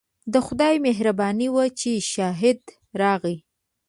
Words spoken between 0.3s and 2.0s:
د خدای مهرباني وه چې